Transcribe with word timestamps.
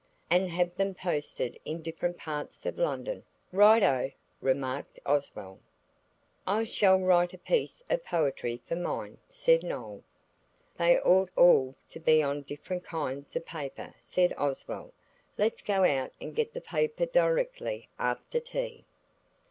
"And 0.31 0.49
have 0.49 0.75
them 0.77 0.95
posted 0.95 1.59
in 1.63 1.83
different 1.83 2.17
parts 2.17 2.65
of 2.65 2.79
London. 2.79 3.23
Right 3.51 3.83
oh!" 3.83 4.09
remarked 4.41 4.99
Oswald. 5.05 5.59
"I 6.47 6.63
shall 6.63 6.99
write 6.99 7.35
a 7.35 7.37
piece 7.37 7.83
of 7.87 8.03
poetry 8.03 8.63
for 8.65 8.75
mine," 8.75 9.19
said 9.27 9.61
Noël. 9.61 10.01
"They 10.75 10.99
ought 11.01 11.29
all 11.35 11.75
to 11.91 11.99
be 11.99 12.23
on 12.23 12.41
different 12.41 12.83
kinds 12.83 13.35
of 13.35 13.45
paper," 13.45 13.93
said 13.99 14.33
Oswald. 14.39 14.91
"Let's 15.37 15.61
go 15.61 15.83
out 15.83 16.09
and 16.19 16.33
get 16.35 16.53
the 16.53 16.61
paper 16.61 17.05
directly 17.05 17.87
after 17.99 18.39
tea." 18.39 18.85